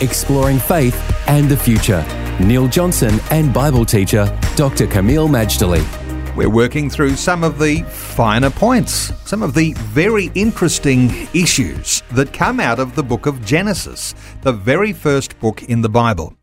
Exploring 0.00 0.58
faith 0.58 0.96
and 1.28 1.48
the 1.48 1.56
future. 1.56 2.04
Neil 2.40 2.68
Johnson 2.68 3.20
and 3.30 3.52
Bible 3.52 3.84
teacher 3.84 4.24
Dr. 4.56 4.86
Kameel 4.86 5.28
Majdali. 5.28 5.84
We're 6.34 6.48
working 6.48 6.88
through 6.88 7.16
some 7.16 7.44
of 7.44 7.58
the 7.58 7.82
finer 7.82 8.48
points, 8.48 9.12
some 9.28 9.42
of 9.42 9.52
the 9.52 9.74
very 9.74 10.30
interesting 10.34 11.10
issues 11.34 12.02
that 12.12 12.32
come 12.32 12.60
out 12.60 12.78
of 12.78 12.94
the 12.94 13.02
book 13.02 13.26
of 13.26 13.44
Genesis, 13.44 14.14
the 14.40 14.52
very 14.52 14.94
first 14.94 15.38
book 15.38 15.64
in 15.64 15.82
the 15.82 15.88
Bible. 15.90 16.34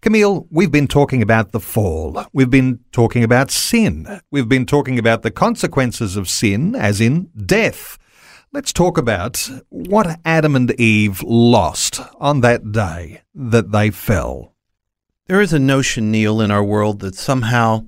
Camille, 0.00 0.46
we've 0.50 0.72
been 0.72 0.88
talking 0.88 1.20
about 1.20 1.52
the 1.52 1.60
fall. 1.60 2.24
We've 2.32 2.50
been 2.50 2.80
talking 2.92 3.22
about 3.22 3.50
sin. 3.50 4.20
We've 4.30 4.48
been 4.48 4.66
talking 4.66 4.98
about 4.98 5.22
the 5.22 5.30
consequences 5.30 6.16
of 6.16 6.28
sin, 6.28 6.74
as 6.74 7.00
in 7.00 7.30
death. 7.44 7.98
Let's 8.54 8.72
talk 8.72 8.98
about 8.98 9.50
what 9.68 10.20
Adam 10.24 10.54
and 10.54 10.70
Eve 10.80 11.24
lost 11.24 12.00
on 12.20 12.40
that 12.42 12.70
day 12.70 13.22
that 13.34 13.72
they 13.72 13.90
fell. 13.90 14.54
There 15.26 15.40
is 15.40 15.52
a 15.52 15.58
notion, 15.58 16.12
Neil, 16.12 16.40
in 16.40 16.52
our 16.52 16.62
world 16.62 17.00
that 17.00 17.16
somehow 17.16 17.86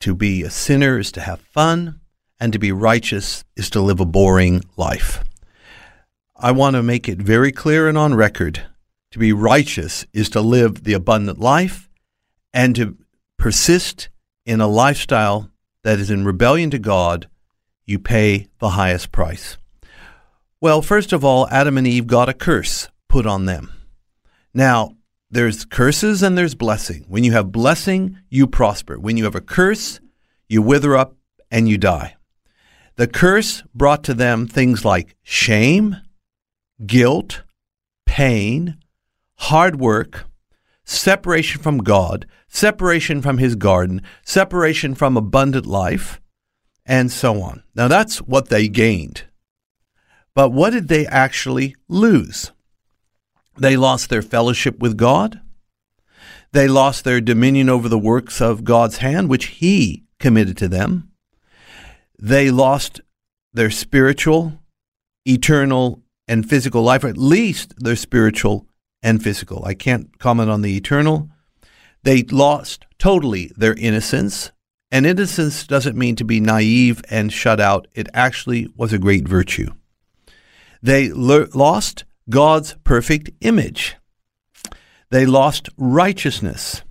to 0.00 0.16
be 0.16 0.42
a 0.42 0.50
sinner 0.50 0.98
is 0.98 1.12
to 1.12 1.20
have 1.20 1.40
fun 1.42 2.00
and 2.40 2.52
to 2.52 2.58
be 2.58 2.72
righteous 2.72 3.44
is 3.54 3.70
to 3.70 3.80
live 3.80 4.00
a 4.00 4.04
boring 4.04 4.64
life. 4.76 5.22
I 6.34 6.50
want 6.50 6.74
to 6.74 6.82
make 6.82 7.08
it 7.08 7.18
very 7.18 7.52
clear 7.52 7.88
and 7.88 7.96
on 7.96 8.16
record 8.16 8.66
to 9.12 9.20
be 9.20 9.32
righteous 9.32 10.04
is 10.12 10.28
to 10.30 10.40
live 10.40 10.82
the 10.82 10.94
abundant 10.94 11.38
life 11.38 11.88
and 12.52 12.74
to 12.74 12.96
persist 13.36 14.08
in 14.44 14.60
a 14.60 14.66
lifestyle 14.66 15.52
that 15.84 16.00
is 16.00 16.10
in 16.10 16.24
rebellion 16.24 16.68
to 16.70 16.80
God. 16.80 17.28
You 17.84 18.00
pay 18.00 18.48
the 18.58 18.70
highest 18.70 19.12
price. 19.12 19.56
Well, 20.60 20.82
first 20.82 21.12
of 21.12 21.24
all, 21.24 21.48
Adam 21.50 21.78
and 21.78 21.86
Eve 21.86 22.08
got 22.08 22.28
a 22.28 22.34
curse 22.34 22.88
put 23.08 23.26
on 23.26 23.46
them. 23.46 23.72
Now, 24.52 24.96
there's 25.30 25.64
curses 25.64 26.20
and 26.20 26.36
there's 26.36 26.56
blessing. 26.56 27.04
When 27.06 27.22
you 27.22 27.30
have 27.32 27.52
blessing, 27.52 28.18
you 28.28 28.48
prosper. 28.48 28.98
When 28.98 29.16
you 29.16 29.24
have 29.24 29.36
a 29.36 29.40
curse, 29.40 30.00
you 30.48 30.60
wither 30.60 30.96
up 30.96 31.14
and 31.48 31.68
you 31.68 31.78
die. 31.78 32.16
The 32.96 33.06
curse 33.06 33.62
brought 33.72 34.02
to 34.04 34.14
them 34.14 34.48
things 34.48 34.84
like 34.84 35.14
shame, 35.22 35.98
guilt, 36.84 37.42
pain, 38.04 38.78
hard 39.36 39.78
work, 39.78 40.24
separation 40.84 41.62
from 41.62 41.78
God, 41.78 42.26
separation 42.48 43.22
from 43.22 43.38
His 43.38 43.54
garden, 43.54 44.02
separation 44.24 44.96
from 44.96 45.16
abundant 45.16 45.66
life, 45.66 46.20
and 46.84 47.12
so 47.12 47.42
on. 47.42 47.62
Now, 47.76 47.86
that's 47.86 48.18
what 48.18 48.48
they 48.48 48.66
gained. 48.66 49.27
But 50.38 50.52
what 50.52 50.70
did 50.70 50.86
they 50.86 51.04
actually 51.04 51.74
lose? 51.88 52.52
They 53.56 53.76
lost 53.76 54.08
their 54.08 54.22
fellowship 54.22 54.78
with 54.78 54.96
God. 54.96 55.40
They 56.52 56.68
lost 56.68 57.02
their 57.02 57.20
dominion 57.20 57.68
over 57.68 57.88
the 57.88 57.98
works 57.98 58.40
of 58.40 58.62
God's 58.62 58.98
hand, 58.98 59.28
which 59.28 59.46
He 59.46 60.04
committed 60.20 60.56
to 60.58 60.68
them. 60.68 61.10
They 62.22 62.52
lost 62.52 63.00
their 63.52 63.68
spiritual, 63.68 64.60
eternal, 65.24 66.04
and 66.28 66.48
physical 66.48 66.82
life, 66.82 67.02
or 67.02 67.08
at 67.08 67.18
least 67.18 67.74
their 67.76 67.96
spiritual 67.96 68.68
and 69.02 69.20
physical. 69.20 69.64
I 69.64 69.74
can't 69.74 70.20
comment 70.20 70.50
on 70.50 70.62
the 70.62 70.76
eternal. 70.76 71.30
They 72.04 72.22
lost 72.22 72.86
totally 73.00 73.50
their 73.56 73.74
innocence. 73.74 74.52
And 74.92 75.04
innocence 75.04 75.66
doesn't 75.66 75.98
mean 75.98 76.14
to 76.14 76.24
be 76.24 76.38
naive 76.38 77.02
and 77.10 77.32
shut 77.32 77.58
out, 77.58 77.88
it 77.92 78.08
actually 78.14 78.68
was 78.76 78.92
a 78.92 79.00
great 79.00 79.26
virtue. 79.26 79.72
They 80.82 81.12
le- 81.12 81.48
lost 81.54 82.04
God's 82.30 82.74
perfect 82.84 83.30
image. 83.40 83.96
They 85.10 85.26
lost 85.26 85.68
righteousness. 85.76 86.82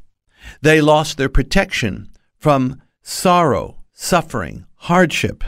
They 0.61 0.81
lost 0.81 1.17
their 1.17 1.29
protection 1.29 2.09
from 2.37 2.81
sorrow, 3.01 3.83
suffering, 3.93 4.65
hardship. 4.75 5.43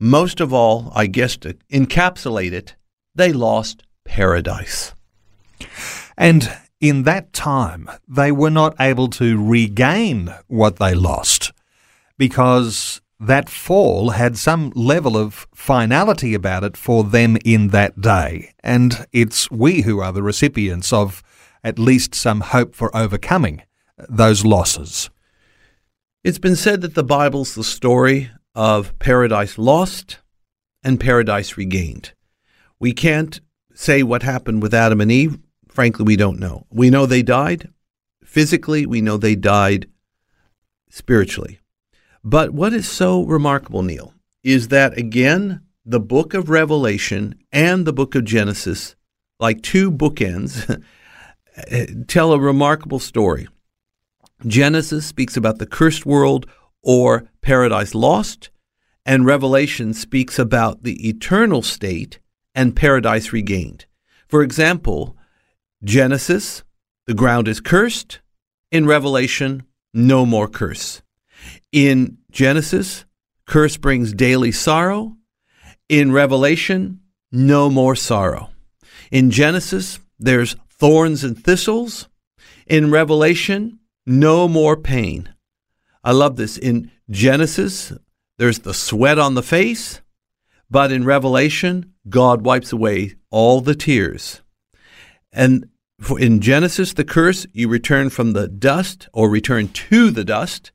Most 0.00 0.40
of 0.40 0.52
all, 0.52 0.92
I 0.94 1.06
guess 1.06 1.36
to 1.38 1.54
encapsulate 1.72 2.52
it, 2.52 2.76
they 3.14 3.32
lost 3.32 3.82
paradise. 4.04 4.94
And 6.16 6.50
in 6.80 7.02
that 7.02 7.32
time, 7.32 7.90
they 8.06 8.30
were 8.30 8.50
not 8.50 8.76
able 8.80 9.08
to 9.08 9.44
regain 9.44 10.32
what 10.46 10.76
they 10.76 10.94
lost 10.94 11.52
because 12.16 13.00
that 13.20 13.48
fall 13.48 14.10
had 14.10 14.36
some 14.36 14.72
level 14.74 15.16
of 15.16 15.46
finality 15.54 16.34
about 16.34 16.64
it 16.64 16.76
for 16.76 17.04
them 17.04 17.36
in 17.44 17.68
that 17.68 18.00
day. 18.00 18.52
And 18.62 19.06
it's 19.12 19.50
we 19.50 19.82
who 19.82 20.00
are 20.00 20.12
the 20.12 20.22
recipients 20.22 20.92
of 20.92 21.22
at 21.64 21.78
least 21.78 22.14
some 22.14 22.40
hope 22.40 22.74
for 22.74 22.96
overcoming 22.96 23.62
those 24.08 24.44
losses. 24.44 25.10
It's 26.22 26.38
been 26.38 26.56
said 26.56 26.80
that 26.82 26.94
the 26.94 27.04
Bible's 27.04 27.54
the 27.54 27.64
story 27.64 28.30
of 28.54 28.96
paradise 28.98 29.58
lost 29.58 30.18
and 30.84 31.00
paradise 31.00 31.56
regained. 31.56 32.12
We 32.78 32.92
can't 32.92 33.40
say 33.74 34.02
what 34.02 34.22
happened 34.22 34.62
with 34.62 34.74
Adam 34.74 35.00
and 35.00 35.10
Eve. 35.10 35.38
Frankly, 35.68 36.04
we 36.04 36.16
don't 36.16 36.38
know. 36.38 36.66
We 36.70 36.90
know 36.90 37.06
they 37.06 37.22
died 37.22 37.70
physically, 38.28 38.84
we 38.84 39.00
know 39.00 39.16
they 39.16 39.34
died 39.34 39.88
spiritually. 40.90 41.58
But 42.24 42.50
what 42.52 42.72
is 42.72 42.88
so 42.88 43.22
remarkable, 43.22 43.82
Neil, 43.82 44.14
is 44.42 44.68
that 44.68 44.96
again, 44.96 45.62
the 45.84 46.00
book 46.00 46.34
of 46.34 46.50
Revelation 46.50 47.34
and 47.52 47.86
the 47.86 47.92
book 47.92 48.14
of 48.14 48.24
Genesis, 48.24 48.94
like 49.40 49.62
two 49.62 49.90
bookends, 49.90 50.82
tell 52.08 52.32
a 52.32 52.40
remarkable 52.40 52.98
story. 52.98 53.48
Genesis 54.46 55.06
speaks 55.06 55.36
about 55.36 55.58
the 55.58 55.66
cursed 55.66 56.06
world 56.06 56.46
or 56.82 57.28
paradise 57.40 57.94
lost, 57.94 58.50
and 59.04 59.24
Revelation 59.24 59.94
speaks 59.94 60.38
about 60.38 60.82
the 60.82 61.08
eternal 61.08 61.62
state 61.62 62.20
and 62.54 62.76
paradise 62.76 63.32
regained. 63.32 63.86
For 64.28 64.42
example, 64.42 65.16
Genesis, 65.82 66.62
the 67.06 67.14
ground 67.14 67.48
is 67.48 67.60
cursed. 67.60 68.20
In 68.70 68.86
Revelation, 68.86 69.62
no 69.94 70.26
more 70.26 70.48
curse. 70.48 71.00
In 71.72 72.18
Genesis, 72.30 73.04
curse 73.46 73.76
brings 73.76 74.12
daily 74.12 74.52
sorrow. 74.52 75.16
In 75.88 76.12
Revelation, 76.12 77.00
no 77.32 77.70
more 77.70 77.96
sorrow. 77.96 78.50
In 79.10 79.30
Genesis, 79.30 79.98
there's 80.18 80.56
thorns 80.70 81.24
and 81.24 81.42
thistles. 81.42 82.08
In 82.66 82.90
Revelation, 82.90 83.78
no 84.06 84.48
more 84.48 84.76
pain. 84.76 85.34
I 86.04 86.12
love 86.12 86.36
this. 86.36 86.56
In 86.56 86.90
Genesis, 87.10 87.92
there's 88.38 88.60
the 88.60 88.74
sweat 88.74 89.18
on 89.18 89.34
the 89.34 89.42
face, 89.42 90.00
but 90.70 90.92
in 90.92 91.04
Revelation, 91.04 91.94
God 92.08 92.42
wipes 92.42 92.72
away 92.72 93.14
all 93.30 93.60
the 93.60 93.74
tears. 93.74 94.42
And 95.32 95.68
in 96.18 96.40
Genesis, 96.40 96.92
the 96.92 97.04
curse, 97.04 97.46
you 97.52 97.68
return 97.68 98.10
from 98.10 98.32
the 98.32 98.48
dust 98.48 99.08
or 99.12 99.28
return 99.28 99.68
to 99.68 100.10
the 100.10 100.24
dust. 100.24 100.70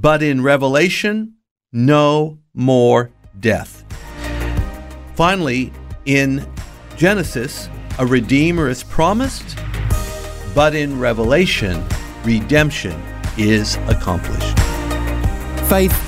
But 0.00 0.22
in 0.22 0.42
Revelation, 0.42 1.34
no 1.72 2.38
more 2.54 3.10
death. 3.40 3.84
Finally, 5.16 5.72
in 6.04 6.46
Genesis, 6.96 7.68
a 7.98 8.06
Redeemer 8.06 8.68
is 8.68 8.84
promised, 8.84 9.58
but 10.54 10.76
in 10.76 11.00
Revelation, 11.00 11.84
redemption 12.22 12.94
is 13.36 13.74
accomplished. 13.88 14.56
Faith 15.68 16.07